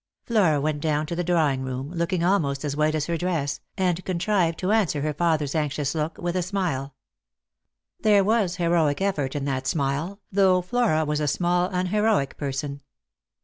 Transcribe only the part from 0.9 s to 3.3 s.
to the drawing room, looking almost as white as her